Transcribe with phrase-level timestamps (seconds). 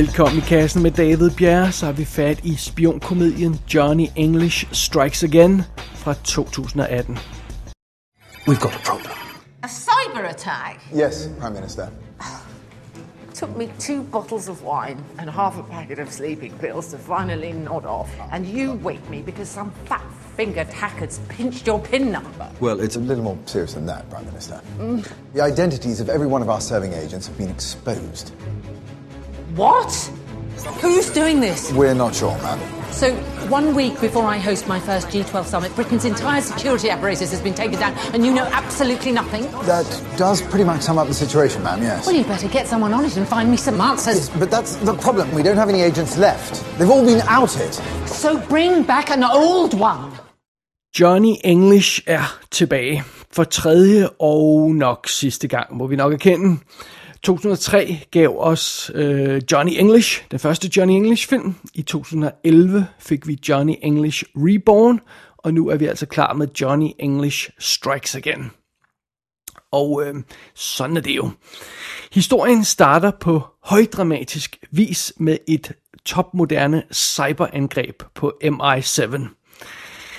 [0.00, 5.22] Velkommen i kassen med David Bjerre, så har vi fat i spionkomedien Johnny English Strikes
[5.22, 5.62] Again
[5.94, 7.18] fra 2018.
[8.46, 9.12] We've got a problem.
[9.62, 10.80] A cyber attack?
[10.94, 11.86] Yes, Prime Minister.
[13.34, 17.52] Took me two bottles of wine and half a packet of sleeping pills to finally
[17.52, 18.10] nod off.
[18.32, 22.48] And you wake me because some fat fingered hackers pinched your PIN number.
[22.60, 24.60] Well, it's a little more serious than that, Prime Minister.
[25.34, 28.32] The identities of every one of our serving agents have been exposed.
[29.56, 29.92] What?
[30.80, 31.72] Who's doing this?
[31.72, 32.58] We're not sure, ma'am.
[32.92, 33.14] So,
[33.48, 37.54] one week before I host my first G12 summit, Britain's entire security apparatus has been
[37.54, 39.42] taken down, and you know absolutely nothing?
[39.66, 39.86] That
[40.16, 42.06] does pretty much sum up the situation, ma'am, yes.
[42.06, 44.28] Well, you better get someone on it and find me some answers.
[44.28, 45.32] Yes, but that's the problem.
[45.34, 46.62] We don't have any agents left.
[46.78, 47.74] They've all been outed.
[48.06, 50.12] So, bring back an old one.
[50.92, 56.58] Johnny English er tilbage for tredje og nok sidste gang, må vi nok erkende.
[57.22, 61.54] 2003 gav os øh, Johnny English, den første Johnny English film.
[61.74, 65.00] I 2011 fik vi Johnny English Reborn,
[65.38, 68.50] og nu er vi altså klar med Johnny English Strikes Again.
[69.72, 70.14] Og øh,
[70.54, 71.30] sådan er det jo.
[72.12, 75.72] Historien starter på højdramatisk vis med et
[76.04, 79.18] topmoderne cyberangreb på MI7.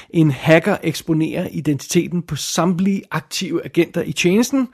[0.10, 4.68] En hacker eksponerer identiteten på samtlige aktive agenter i tjenesten,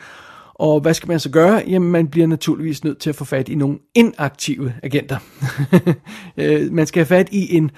[0.59, 1.63] og hvad skal man så gøre?
[1.67, 5.17] Jamen, man bliver naturligvis nødt til at få fat i nogle inaktive agenter.
[6.39, 7.72] Øh, man skal have fat i en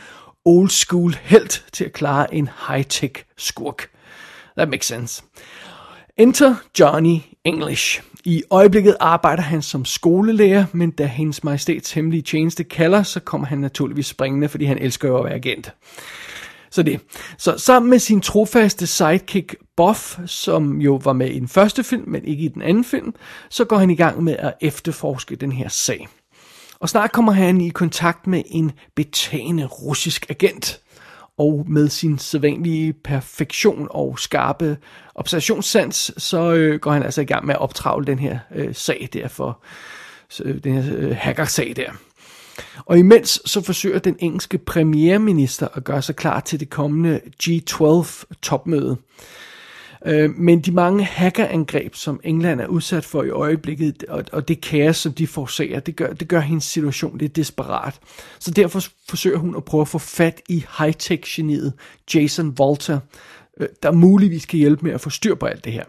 [0.45, 3.89] old school helt til at klare en high-tech skurk.
[4.57, 5.23] That makes sense.
[6.17, 8.01] Enter Johnny English.
[8.25, 13.47] I øjeblikket arbejder han som skolelærer, men da hendes majestæts hemmelige tjeneste kalder, så kommer
[13.47, 15.73] han naturligvis springende, fordi han elsker jo at være agent.
[16.71, 17.01] Så det.
[17.37, 22.03] Så sammen med sin trofaste sidekick Buff, som jo var med i den første film,
[22.07, 23.13] men ikke i den anden film,
[23.49, 26.07] så går han i gang med at efterforske den her sag.
[26.79, 30.79] Og snart kommer han i kontakt med en betagende russisk agent.
[31.37, 34.77] Og med sin sædvanlige perfektion og skarpe
[35.15, 39.09] observationssans, så øh, går han altså i gang med at optravle den her øh, sag
[39.13, 39.63] der for
[40.43, 41.91] øh, den her øh, hacker-sag der.
[42.85, 48.97] Og imens så forsøger den engelske premierminister at gøre sig klar til det kommende G12-topmøde.
[50.05, 54.61] Øh, men de mange hackerangreb, som England er udsat for i øjeblikket, og, og det
[54.61, 57.99] kaos, som de forårsager, det gør, det gør hendes situation lidt desperat.
[58.39, 61.73] Så derfor forsøger hun at prøve at få fat i high-tech-geniet
[62.15, 62.99] Jason Volta,
[63.59, 65.83] øh, der muligvis kan hjælpe med at få styr på alt det her.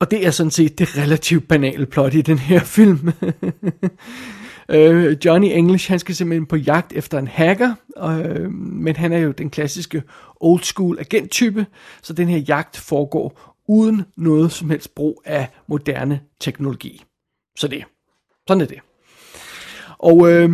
[0.00, 2.98] Og det er sådan set det relativt banale plot i den her film.
[4.70, 9.18] Øh, Johnny English, han skal simpelthen på jagt efter en hacker, øh, men han er
[9.18, 10.02] jo den klassiske
[10.40, 11.66] old school agenttype,
[12.02, 17.04] så den her jagt foregår uden noget som helst brug af moderne teknologi.
[17.58, 17.84] Så det,
[18.48, 18.78] sådan er det.
[19.98, 20.50] Og øh,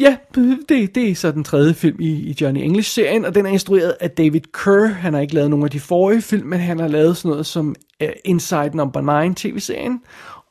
[0.00, 3.50] ja, det, det er så den tredje film i, i Johnny English-serien, og den er
[3.50, 4.86] instrueret af David Kerr.
[4.86, 7.46] Han har ikke lavet nogen af de forrige film, men han har lavet sådan noget
[7.46, 10.00] som uh, Inside Number 9 tv-serien,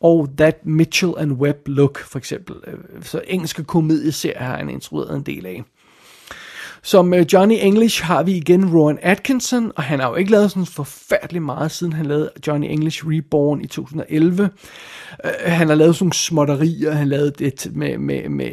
[0.03, 2.55] og That Mitchell and Webb Look, for eksempel.
[2.67, 5.63] Øh, så engelske komedieserier har han instrueret en del af.
[6.85, 10.51] Som øh, Johnny English har vi igen Rowan Atkinson, og han har jo ikke lavet
[10.51, 14.43] sådan forfærdeligt meget, siden han lavede Johnny English Reborn i 2011.
[14.43, 14.49] Uh,
[15.25, 18.51] øh, han har lavet sådan nogle småtterier, han lavede det med, med, med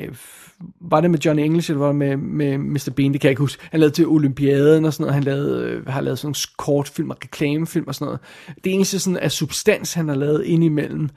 [0.80, 2.92] var det med Johnny English, eller var det med, med Mr.
[2.96, 3.62] Bean, det kan jeg ikke huske.
[3.70, 7.10] Han lavede til Olympiaden og sådan noget, han lavede, øh, har lavet sådan nogle kortfilm
[7.10, 8.20] og reklamefilm og sådan noget.
[8.64, 11.08] Det eneste sådan af substans, han har lavet ind imellem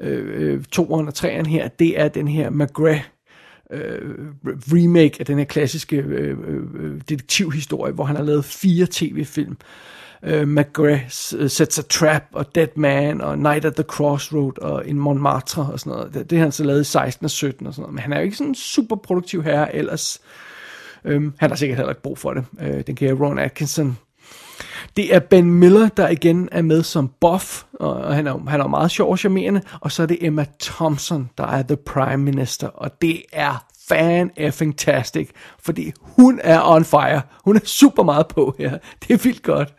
[0.00, 3.04] øh, øh, toeren og treeren her, det er den her McGrath
[3.72, 4.14] øh,
[4.48, 9.52] remake af den her klassiske øh, øh, øh detektivhistorie, hvor han har lavet fire tv-film.
[9.52, 9.56] Øh,
[10.26, 14.98] McGrath uh, Sets a Trap og Dead Man og Night at the Crossroad og In
[14.98, 16.14] Montmartre og sådan noget.
[16.14, 17.94] Det, det har han så lavet i 16 og 17 og sådan noget.
[17.94, 20.20] Men han er jo ikke sådan en super produktiv herre ellers.
[21.04, 22.44] Øhm, han har sikkert heller ikke brug for det.
[22.60, 23.98] Øh, den kan Ron Atkinson
[24.96, 28.66] det er Ben Miller, der igen er med som Buff, og han er, han er
[28.66, 29.62] meget sjov og charmerende.
[29.80, 34.30] Og så er det Emma Thompson, der er The Prime Minister, og det er fan
[34.36, 37.20] effing tastic, fordi hun er on fire.
[37.44, 38.78] Hun er super meget på her.
[39.02, 39.74] Det er vildt godt.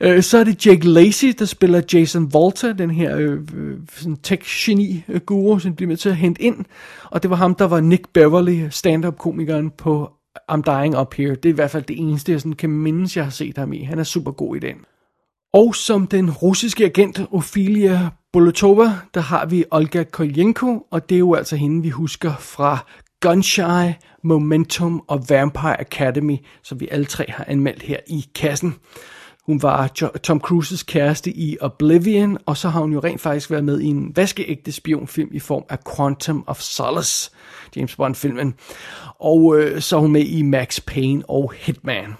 [0.00, 4.16] Øh, Så er det Jake Lacey, der spiller Jason Volta, den her øh, øh sådan
[4.16, 6.64] tech-geni-guru, øh, som bliver med til at hente ind.
[7.04, 10.10] Og det var ham, der var Nick Beverly, stand-up-komikeren på
[10.52, 11.34] I'm Dying Up Here.
[11.34, 13.72] Det er i hvert fald det eneste, jeg sådan kan mindes, jeg har set ham
[13.72, 13.82] i.
[13.82, 14.76] Han er super god i den.
[15.52, 21.18] Og som den russiske agent Ophelia Bolotova, der har vi Olga Kolyenko, og det er
[21.18, 22.78] jo altså hende, vi husker fra
[23.20, 23.92] Gunshy,
[24.24, 28.74] Momentum og Vampire Academy, som vi alle tre har anmeldt her i kassen.
[29.48, 29.86] Hun var
[30.22, 33.86] Tom Cruises kæreste i Oblivion, og så har hun jo rent faktisk været med i
[33.86, 37.30] en vaskeægte spionfilm i form af Quantum of Solace,
[37.76, 38.54] James Bond-filmen.
[39.18, 42.14] Og øh, så er hun med i Max Payne og Hitman.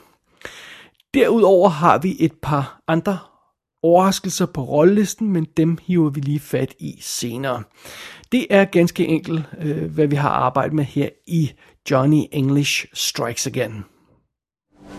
[1.15, 3.19] Derudover har vi et par andre
[3.83, 7.63] overraskelser på rollelisten, men dem hiver vi lige fat i senere.
[8.33, 11.53] Det er ganske enkelt, øh, hvad vi har arbejdet med her i
[11.91, 13.85] Johnny English Strikes Again.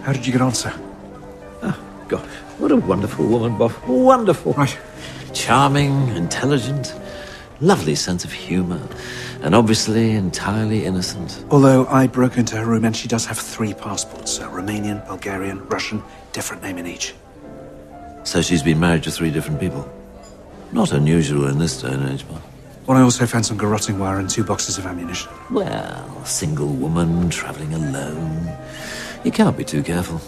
[0.05, 0.88] How did you get on, sir?
[2.09, 2.25] God,
[2.57, 3.71] what a wonderful woman, Bob.
[3.87, 4.53] Wonderful.
[4.53, 4.77] Right.
[5.31, 6.95] Charming, intelligent,
[7.61, 8.81] lovely sense of humor,
[9.43, 11.45] and obviously entirely innocent.
[11.51, 14.47] Although I broke into her room and she does have three passports sir.
[14.47, 16.03] Romanian, Bulgarian, Russian,
[16.33, 17.13] different name in each.
[18.23, 19.87] So she's been married to three different people.
[20.71, 22.41] Not unusual in this day and age, Bob.
[22.87, 25.31] Well, I also found some garroting wire and two boxes of ammunition.
[25.51, 28.49] Well, single woman traveling alone.
[29.23, 30.19] You can't be too careful.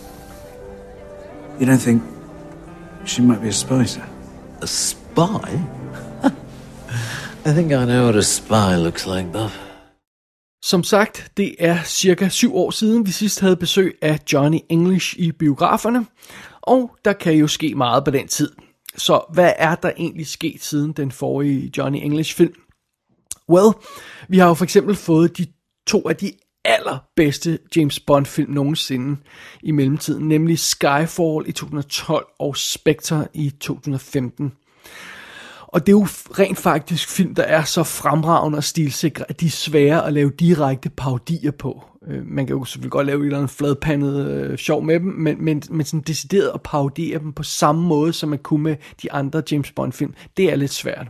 [1.62, 2.04] You don't think
[3.06, 4.04] she might be a spy, sir?
[4.62, 5.60] A spy?
[7.46, 9.52] I think I know what a spy looks like, Bob.
[10.64, 15.16] Som sagt, det er cirka syv år siden, vi sidst havde besøg af Johnny English
[15.20, 16.06] i biograferne,
[16.62, 18.52] og der kan jo ske meget på den tid.
[18.98, 22.54] Så hvad er der egentlig sket siden den forrige Johnny English film?
[23.50, 23.74] Well,
[24.28, 25.46] vi har jo for eksempel fået de
[25.88, 26.32] to af de
[26.66, 29.18] allerbedste James Bond film nogensinde
[29.64, 34.52] i mellemtiden, nemlig Skyfall i 2012 og Spectre i 2015.
[35.68, 36.08] Og det er jo
[36.40, 40.32] rent faktisk film, der er så fremragende og stilsikre, at de er svære at lave
[40.40, 41.84] direkte parodier på.
[42.08, 45.08] Øh, man kan jo selvfølgelig godt lave et eller andet fladpandet øh, sjov med dem,
[45.08, 48.76] men, men, men sådan decideret at parodiere dem på samme måde, som man kunne med
[49.02, 51.08] de andre James Bond film, det er lidt svært.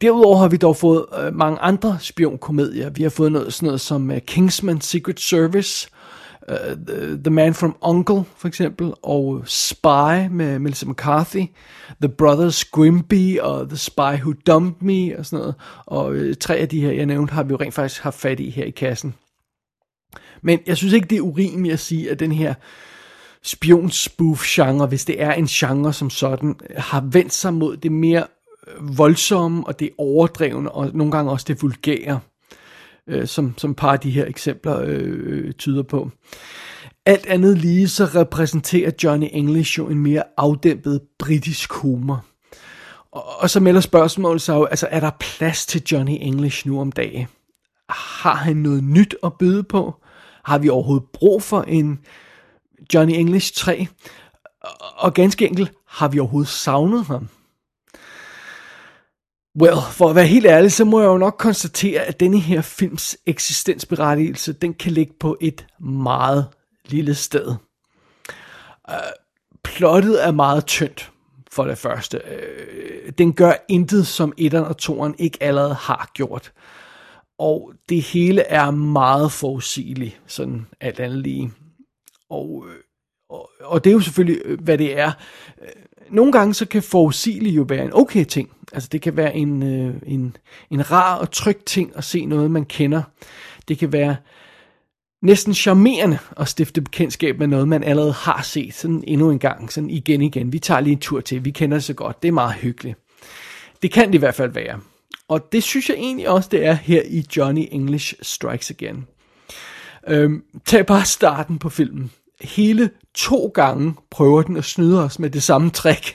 [0.00, 2.90] Derudover har vi dog fået øh, mange andre spionkomedier.
[2.90, 5.88] Vi har fået noget, sådan noget som øh, Kingsman Secret Service,
[6.48, 11.46] øh, the, the Man from Uncle for eksempel, og Spy med Melissa McCarthy,
[12.00, 15.54] The Brothers Grimby og The Spy Who Dumped Me og sådan noget.
[15.86, 18.40] Og øh, tre af de her, jeg nævnte, har vi jo rent faktisk haft fat
[18.40, 19.14] i her i kassen.
[20.42, 22.54] Men jeg synes ikke, det er urimeligt at sige, at den her
[23.42, 28.24] spionspoof-genre, hvis det er en genre som sådan, har vendt sig mod det mere
[28.80, 32.20] voldsomme og det overdrevne, og nogle gange også det vulgære,
[33.08, 36.10] øh, som, som et par af de her eksempler øh, tyder på.
[37.06, 42.24] Alt andet lige så repræsenterer Johnny English jo en mere afdæmpet britisk humor.
[43.12, 46.80] Og, og så melder spørgsmålet sig jo, altså er der plads til Johnny English nu
[46.80, 47.26] om dagen?
[47.88, 49.94] Har han noget nyt at byde på?
[50.44, 51.98] Har vi overhovedet brug for en
[52.94, 53.86] Johnny English 3?
[54.60, 57.28] Og- Og ganske enkelt, har vi overhovedet savnet ham?
[59.60, 62.60] Well, for at være helt ærlig, så må jeg jo nok konstatere, at denne her
[62.60, 66.48] films eksistensberettigelse, den kan ligge på et meget
[66.84, 67.54] lille sted.
[68.88, 68.94] Uh,
[69.64, 71.12] plottet er meget tyndt,
[71.50, 72.20] for det første.
[72.24, 76.52] Uh, den gør intet, som etteren og toeren ikke allerede har gjort.
[77.38, 81.52] Og det hele er meget forudsigeligt, sådan alt andet lige.
[82.30, 82.76] Og, øh,
[83.30, 85.12] og, og det er jo selvfølgelig, hvad det er.
[85.58, 88.50] Uh, nogle gange så kan forudsigeligt jo være en okay ting.
[88.72, 90.36] Altså det kan være en, øh, en,
[90.70, 93.02] en rar og tryg ting at se noget, man kender.
[93.68, 94.16] Det kan være
[95.22, 99.72] næsten charmerende at stifte bekendtskab med noget, man allerede har set sådan endnu en gang,
[99.72, 100.52] sådan igen igen.
[100.52, 102.98] Vi tager lige en tur til, vi kender det så godt, det er meget hyggeligt.
[103.82, 104.80] Det kan det i hvert fald være.
[105.28, 109.06] Og det synes jeg egentlig også, det er her i Johnny English Strikes Again.
[110.08, 112.10] Øhm, tag bare starten på filmen.
[112.40, 116.14] Hele to gange prøver den at snyde os med det samme trick.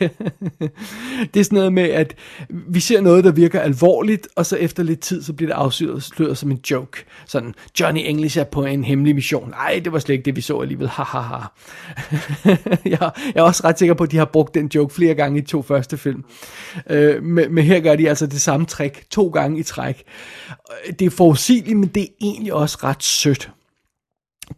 [1.34, 2.16] det er sådan noget med, at
[2.50, 6.38] vi ser noget, der virker alvorligt, og så efter lidt tid, så bliver det afsløret
[6.38, 7.04] som en joke.
[7.26, 9.50] Sådan, Johnny English er på en hemmelig mission.
[9.50, 10.90] Nej, det var slet ikke det, vi så alligevel.
[10.90, 11.38] Ha, ha, ha.
[12.86, 15.42] jeg, er også ret sikker på, at de har brugt den joke flere gange i
[15.42, 16.24] to første film.
[16.90, 20.04] Øh, men, men her gør de altså det samme trick to gange i træk.
[21.00, 23.52] Det er forudsigeligt, men det er egentlig også ret sødt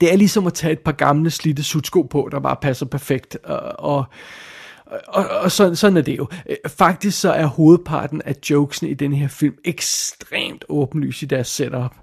[0.02, 3.38] det er ligesom at tage et par gamle slidte sutsko på, der bare passer perfekt.
[3.44, 4.06] Og, og,
[5.08, 6.28] og, og sådan, sådan er det jo.
[6.50, 11.48] Øh, faktisk så er hovedparten af jokesene i den her film ekstremt åbenlys i deres
[11.48, 11.96] setup.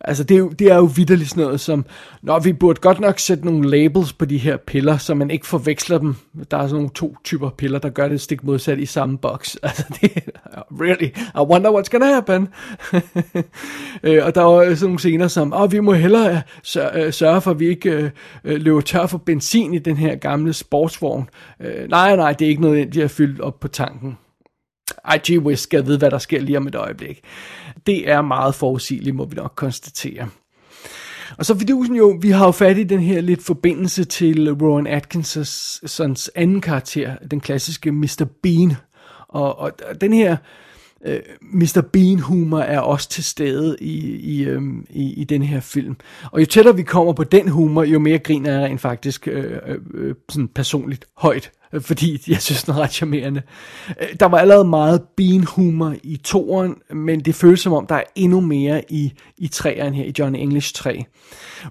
[0.00, 1.86] Altså det er jo, det er jo vidderligt sådan noget som,
[2.22, 5.46] Nå, vi burde godt nok sætte nogle labels på de her piller, så man ikke
[5.46, 6.14] forveksler dem.
[6.50, 9.58] Der er sådan nogle to typer piller, der gør det stik modsat i samme boks.
[9.62, 10.12] Altså det
[10.80, 12.48] really, I wonder what's gonna happen.
[14.02, 16.42] Øh, og der var sådan nogle scener som, åh, vi må hellere
[16.76, 18.10] øh, øh, sørge, for, at vi ikke øh,
[18.44, 21.28] øh, løber tør for benzin i den her gamle sportsvogn.
[21.60, 24.18] Øh, nej, nej, det er ikke noget, de har fyldt op på tanken.
[25.04, 27.20] Ej, gee whiz, skal jeg vide, hvad der sker lige om et øjeblik.
[27.88, 30.28] Det er meget forudsigeligt, må vi nok konstatere.
[31.38, 34.86] Og så fidusen jo, vi har jo fat i den her lidt forbindelse til Rowan
[34.86, 38.26] Atkinsons anden karakter, den klassiske Mr.
[38.42, 38.76] Bean.
[39.28, 40.36] Og, og den her
[41.06, 41.82] øh, Mr.
[41.92, 45.96] Bean humor er også til stede i, i, øh, i, i den her film.
[46.32, 49.58] Og jo tættere vi kommer på den humor, jo mere griner jeg rent faktisk øh,
[49.66, 53.42] øh, øh sådan personligt højt Øh, fordi jeg synes, den er ret charmerende.
[54.00, 58.04] Øh, der var allerede meget bean-humor i toren, men det føles som om, der er
[58.14, 61.04] endnu mere i, i træeren her, i Johnny English 3.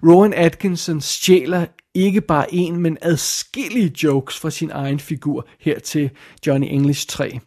[0.04, 6.10] Rowan Atkinson stjæler ikke bare en, men adskillige jokes fra sin egen figur her til
[6.48, 7.40] Johnny English 3.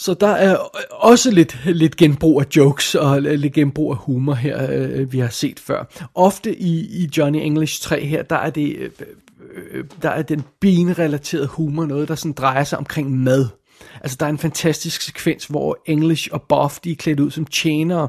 [0.00, 4.34] Så der er øh, også lidt, lidt genbrug af jokes og lidt genbrug af humor
[4.34, 6.08] her, øh, vi har set før.
[6.14, 8.92] Ofte i, i Johnny English 3 her, der er det
[9.56, 13.48] øh, der er den benrelaterede humor noget, der sådan drejer sig omkring mad.
[14.00, 17.46] Altså, der er en fantastisk sekvens, hvor English og Buff, de er klædt ud som
[17.46, 18.08] tjenere,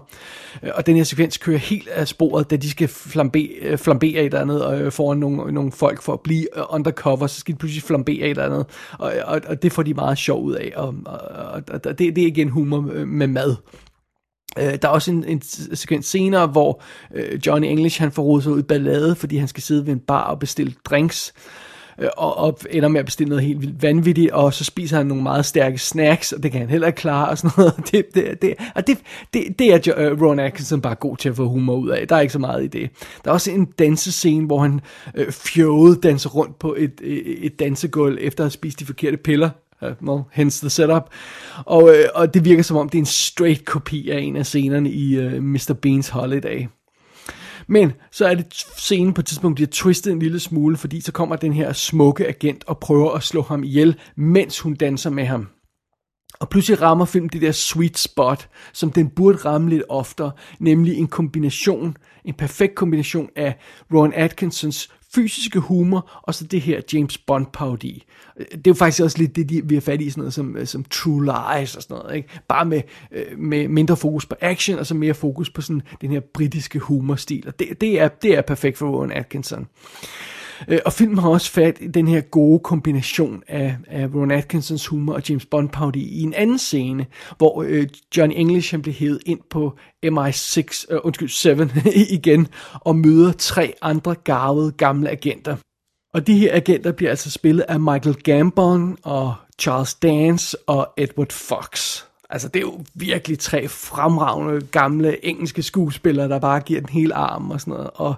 [0.64, 4.20] øh, og den her sekvens kører helt af sporet, da de skal flambere, øh, flambere
[4.20, 7.54] et eller andet og øh, foran nogle, nogle folk for at blive undercover, så skal
[7.54, 8.66] de pludselig flambere et eller andet,
[9.00, 12.18] og, og, og det får de meget sjov ud af, og, og, og det, det
[12.18, 13.56] er igen humor med mad.
[14.60, 15.42] Øh, der er også en, en
[15.74, 16.82] sekvens senere, hvor
[17.16, 19.94] øh, Johnny English han får rodet sig ud i ballade, fordi han skal sidde ved
[19.94, 21.34] en bar og bestille drinks
[22.00, 25.06] øh, og, og ender med at bestille noget helt vildt vanvittigt, og så spiser han
[25.06, 27.74] nogle meget stærke snacks, og det kan han heller ikke klare, og sådan noget.
[27.92, 28.98] Det, det, det, og det,
[29.34, 32.08] det, det er uh, Ron Atkinson bare god til at få humor ud af.
[32.08, 32.90] Der er ikke så meget i det.
[33.24, 34.82] Der er også en dansescene, hvor han
[35.16, 39.18] øh, fjode danser rundt på et, et, et dansegulv, efter at have spist de forkerte
[39.18, 39.50] piller.
[39.82, 41.10] Uh, well, hence the setup.
[41.66, 44.46] Og, uh, og det virker som om, det er en straight kopi af en af
[44.46, 45.74] scenerne i øh, uh, Mr.
[45.82, 46.68] Beans Holiday.
[47.68, 51.12] Men så er det scenen på et tidspunkt bliver twistet en lille smule, fordi så
[51.12, 55.26] kommer den her smukke agent og prøver at slå ham ihjel, mens hun danser med
[55.26, 55.48] ham.
[56.40, 60.98] Og pludselig rammer filmen det der sweet spot, som den burde ramme lidt oftere, nemlig
[60.98, 63.58] en kombination, en perfekt kombination af
[63.94, 68.04] Rowan Atkinsons fysiske humor, og så det her James Bond parodi.
[68.38, 70.58] Det er jo faktisk også lidt det, de, vi har fat i, sådan noget som,
[70.58, 72.30] øh, som True Lies og sådan noget, ikke?
[72.48, 76.12] Bare med, øh, med mindre fokus på action, og så mere fokus på sådan den
[76.12, 79.62] her britiske humorstil, og det, det, er, det er perfekt for Rowan Atkinson.
[79.62, 80.37] Øh,
[80.68, 84.88] Øh, og filmen har også fat i den her gode kombination af, af Ron Atkinsons
[84.88, 87.06] humor og James Bond parody i en anden scene,
[87.38, 87.88] hvor øh,
[88.18, 91.50] Johnny English han bliver hævet ind på MI6, øh, undskyld, 7
[92.18, 95.56] igen, og møder tre andre garvede gamle agenter.
[96.14, 101.32] Og de her agenter bliver altså spillet af Michael Gambon og Charles Dance og Edward
[101.32, 102.04] Fox.
[102.30, 107.14] Altså, det er jo virkelig tre fremragende gamle engelske skuespillere, der bare giver den hele
[107.16, 107.90] arm og sådan noget.
[107.94, 108.16] Og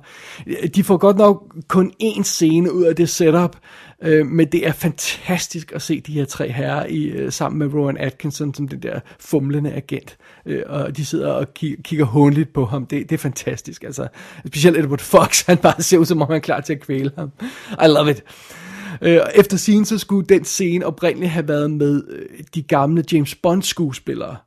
[0.48, 3.56] øh, de får godt nok kun én scene ud af det setup,
[4.04, 7.74] øh, men det er fantastisk at se de her tre herrer i, øh, sammen med
[7.80, 10.18] Rowan Atkinson som den der fumlende agent.
[10.46, 12.86] Øh, og de sidder og ki- kigger håndligt på ham.
[12.86, 13.84] Det, det er fantastisk.
[13.84, 14.08] Altså,
[14.48, 17.12] specielt Edward Fox, han bare ser ud som om han er klar til at kvæle
[17.18, 17.32] ham.
[17.72, 18.24] I love it.
[19.01, 23.36] Øh, efter scene, så skulle den scene oprindeligt have været med øh, de gamle James
[23.36, 24.38] Bond skuespillere.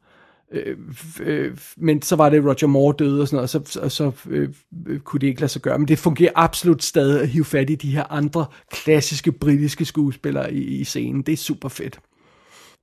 [0.53, 0.77] Øh,
[1.21, 4.11] øh, men så var det Roger Moore døde og sådan noget, og så, og så
[4.31, 4.49] øh,
[4.87, 5.79] øh, kunne det ikke lade sig gøre.
[5.79, 10.55] Men det fungerer absolut stadig at hive fat i de her andre klassiske britiske skuespillere
[10.55, 11.23] i, i scenen.
[11.23, 11.99] Det er super fedt.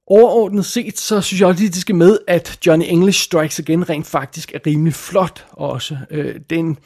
[0.07, 3.89] Overordnet set, så synes jeg også lige, det skal med, at Johnny English Strikes Again
[3.89, 5.97] rent faktisk er rimelig flot også.
[6.11, 6.77] Øh, den,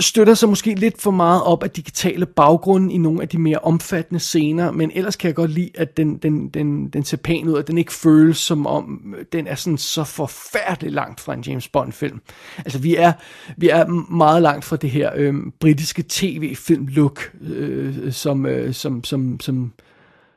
[0.00, 3.58] støtter sig måske lidt for meget op af digitale baggrunden i nogle af de mere
[3.58, 7.48] omfattende scener, men ellers kan jeg godt lide, at den, den, den, den ser pæn
[7.48, 11.40] ud, og den ikke føles som om, den er sådan så forfærdeligt langt fra en
[11.40, 12.20] James Bond-film.
[12.58, 13.12] Altså, vi er,
[13.56, 19.40] vi er meget langt fra det her øh, britiske tv-film-look, øh, som, øh, som, som,
[19.40, 19.72] som,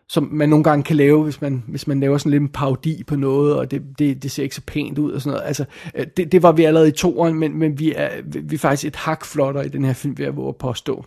[0.10, 3.04] som man nogle gange kan lave, hvis man, hvis man laver sådan lidt en parodi
[3.08, 5.48] på noget, og det, det, det ser ikke så pænt ud og sådan noget.
[5.48, 8.60] Altså, øh, det, det var vi allerede i toeren, men, men vi, er, vi er
[8.60, 11.06] faktisk et hak flottere i den her film, ved at våge at påstå.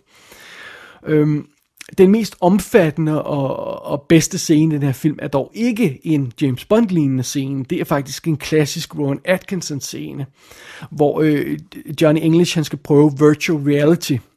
[1.06, 1.46] Øhm,
[1.98, 6.32] den mest omfattende og, og bedste scene i den her film er dog ikke en
[6.42, 7.64] James Bond-lignende scene.
[7.64, 10.26] Det er faktisk en klassisk Rowan Atkinson-scene,
[10.90, 11.58] hvor øh,
[12.02, 14.16] Johnny English han skal prøve virtual reality–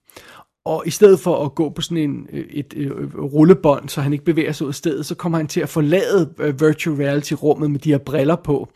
[0.66, 4.02] og i stedet for at gå på sådan en, øh, et, et, et rullebånd, så
[4.02, 6.96] han ikke bevæger sig ud af stedet, så kommer han til at forlade uh, virtual
[6.98, 8.70] reality-rummet med de her briller på.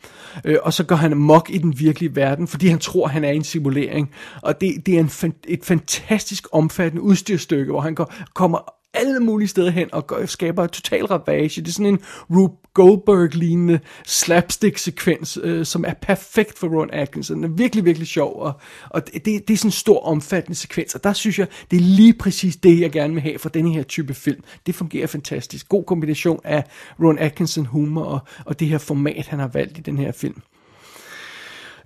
[0.48, 3.30] Uh, og så går han mok i den virkelige verden, fordi han tror, han er
[3.30, 4.10] i en simulering.
[4.42, 9.48] Og det, det er en, et fantastisk omfattende udstyrstykke, hvor han går, kommer alle mulige
[9.48, 11.60] steder hen og skaber total ravage.
[11.60, 17.36] Det er sådan en Rube Goldberg-lignende slapstick-sekvens, øh, som er perfekt for Ron Atkinson.
[17.36, 18.52] Den er virkelig, virkelig sjov, og,
[18.90, 21.80] og det, det er sådan en stor, omfattende sekvens, og der synes jeg, det er
[21.80, 24.40] lige præcis det, jeg gerne vil have for denne her type film.
[24.66, 25.68] Det fungerer fantastisk.
[25.68, 26.64] God kombination af
[27.02, 30.42] Ron Atkinson humor og, og det her format, han har valgt i den her film.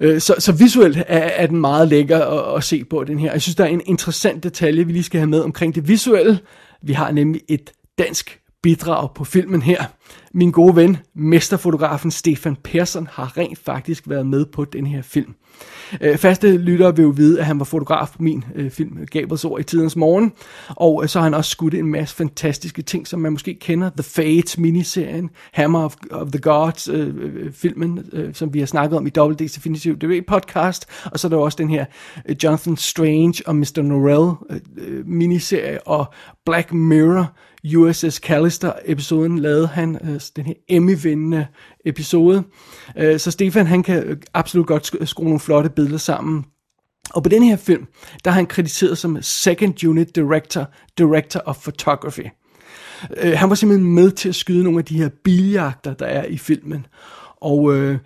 [0.01, 3.33] Øh, så, så visuelt er, er den meget lækker at, at se på, den her.
[3.33, 6.39] Jeg synes, der er en interessant detalje, vi lige skal have med omkring det visuelle.
[6.87, 9.85] Vi har nemlig et dansk bidrag på filmen her.
[10.35, 15.35] Min gode ven, mesterfotografen Stefan Persson, har rent faktisk været med på den her film.
[16.01, 19.45] Øh, faste lyttere vil jo vide, at han var fotograf på min øh, film Gabels
[19.45, 20.33] Ord i tidens morgen,
[20.69, 23.91] og øh, så har han også skudt en masse fantastiske ting, som man måske kender.
[23.91, 28.59] The Fates miniserien, Hammer of, of the Gods øh, øh, øh, filmen, øh, som vi
[28.59, 31.85] har snakket om i WD's Definitive DV podcast, og så er der også den her
[32.29, 33.83] øh, Jonathan Strange og Mr.
[33.83, 36.07] Norrell øh, øh, miniserie, og
[36.47, 37.33] Black Mirror
[37.77, 41.47] USS Callister episoden lavede han øh, den her Emmy-vindende
[41.85, 42.43] episode.
[42.97, 46.45] Øh, så Stefan han kan absolut godt skrue nogle flotte billeder sammen.
[47.11, 47.87] Og på den her film,
[48.25, 52.27] der har han krediteret som Second Unit Director, Director of Photography.
[53.17, 56.25] Øh, han var simpelthen med til at skyde nogle af de her biljagter, der er
[56.25, 56.87] i filmen.
[57.41, 57.99] Og øh,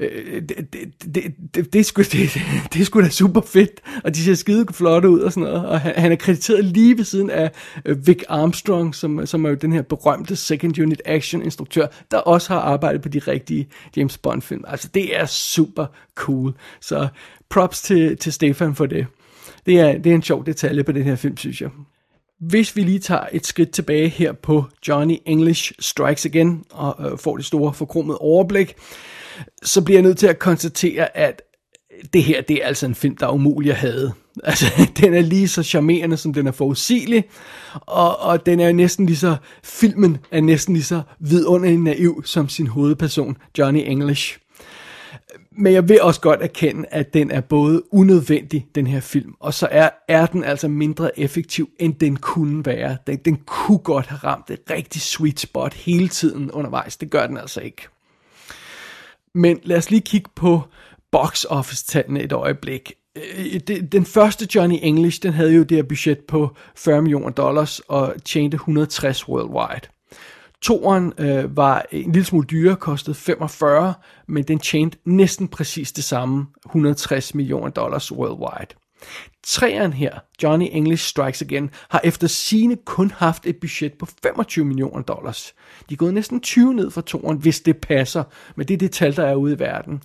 [0.00, 2.40] øh, det, det, det, det, det, er sgu, det,
[2.72, 5.66] det er sgu da super fedt, og de ser skide flotte ud og sådan noget,
[5.66, 7.50] og han, han er krediteret lige ved siden af
[7.84, 12.18] øh, Vic Armstrong, som, som er jo den her berømte second unit action instruktør, der
[12.18, 14.64] også har arbejdet på de rigtige James Bond film.
[14.68, 17.08] Altså det er super cool, så
[17.48, 19.06] props til, til Stefan for det.
[19.66, 21.70] Det er, det er en sjov detalje på den her film, synes jeg.
[22.40, 27.18] Hvis vi lige tager et skridt tilbage her på Johnny English Strikes Again og øh,
[27.18, 28.76] får det store forkromede overblik,
[29.62, 31.42] så bliver jeg nødt til at konstatere, at
[32.12, 34.12] det her, det er altså en film, der er umulig at have.
[34.44, 34.66] Altså,
[34.96, 37.24] den er lige så charmerende, som den er forudsigelig,
[37.72, 42.48] og, og den er næsten lige så, filmen er næsten lige så vidunderlig naiv som
[42.48, 44.38] sin hovedperson, Johnny English.
[45.52, 49.54] Men jeg vil også godt erkende, at den er både unødvendig, den her film, og
[49.54, 52.96] så er, er den altså mindre effektiv, end den kunne være.
[53.06, 56.96] Den, den kunne godt have ramt et rigtig sweet spot hele tiden undervejs.
[56.96, 57.88] Det gør den altså ikke.
[59.34, 60.62] Men lad os lige kigge på
[61.12, 62.92] box office-tallene et øjeblik.
[63.16, 63.60] Øh,
[63.92, 68.14] den første Johnny English, den havde jo det her budget på 40 millioner dollars og
[68.24, 69.88] tjente 160 worldwide.
[70.62, 73.94] Toren øh, var en lille smule dyrere, kostede 45,
[74.28, 78.79] men den tjente næsten præcis det samme, 160 millioner dollars worldwide.
[79.44, 84.64] Træeren her, Johnny English Strikes Again, har efter sine kun haft et budget på 25
[84.64, 85.54] millioner dollars.
[85.88, 88.24] De er gået næsten 20 ned fra toren, hvis det passer,
[88.56, 90.02] men det er det tal, der er ude i verden.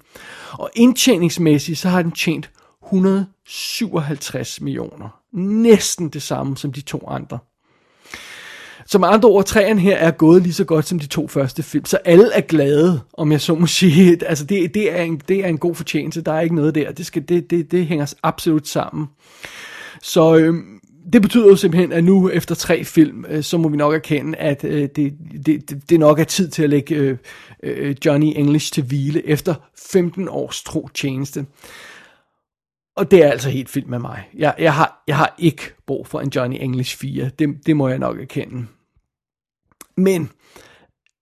[0.52, 2.52] Og indtjeningsmæssigt, så har den tjent
[2.86, 5.20] 157 millioner.
[5.34, 7.40] Næsten det samme som de to andre.
[8.88, 11.86] Som andre ord, træerne her er gået lige så godt som de to første film,
[11.86, 14.28] så alle er glade, om jeg så må sige.
[14.28, 16.92] Altså, det, det, er, en, det er en god fortjeneste, der er ikke noget der.
[16.92, 19.08] Det, skal, det, det, det hænger absolut sammen.
[20.02, 20.54] Så øh,
[21.14, 24.38] det betyder jo simpelthen, at nu efter tre film, øh, så må vi nok erkende,
[24.38, 25.14] at øh, det,
[25.46, 27.18] det, det nok er tid til at lægge øh,
[27.64, 29.56] øh, Johnny English til hvile efter
[29.92, 31.46] 15 års tro tjeneste.
[32.96, 34.30] Og det er altså helt fint med mig.
[34.34, 37.30] Jeg, jeg, har, jeg har ikke brug for en Johnny English 4.
[37.40, 38.66] Det, det må jeg nok erkende.
[39.98, 40.30] Men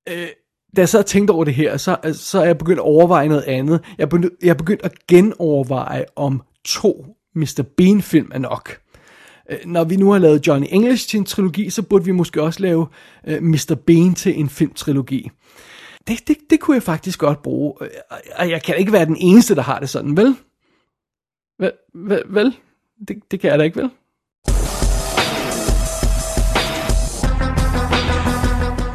[0.10, 0.28] øh,
[0.76, 3.28] da jeg så har tænkt over det her, så, så er jeg begyndt at overveje
[3.28, 3.82] noget andet.
[3.98, 7.06] Jeg er begyndt, jeg er begyndt at genoverveje, om to
[7.36, 7.64] Mr.
[7.78, 8.78] Bean-film er nok.
[9.50, 12.42] Øh, når vi nu har lavet Johnny English til en trilogi, så burde vi måske
[12.42, 12.88] også lave
[13.28, 13.76] øh, Mr.
[13.88, 15.30] Bean til en filmtrilogi.
[16.08, 17.74] Det, det, det kunne jeg faktisk godt bruge.
[17.82, 17.90] Øh,
[18.36, 20.36] og jeg kan ikke være den eneste, der har det sådan, vel?
[21.60, 21.72] Vel?
[22.26, 22.56] vel.
[23.08, 23.90] Det, det kan jeg da ikke, vel?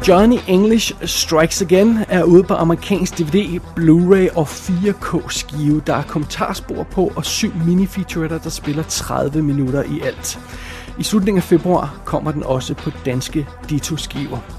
[0.07, 5.81] Johnny English Strikes Again er ude på amerikansk DVD, Blu-ray og 4K skive.
[5.87, 10.39] Der er kommentarspor på og syv mini-featuretter, der spiller 30 minutter i alt.
[10.99, 14.58] I slutningen af februar kommer den også på danske Ditto-skiver.